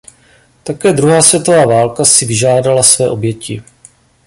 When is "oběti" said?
3.09-3.63